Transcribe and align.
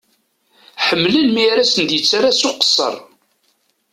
Ḥemmlen 0.85 1.27
mi 1.33 1.43
ara 1.51 1.63
sen-d-yettara 1.65 2.31
s 2.39 2.41
uqesser. 2.49 2.95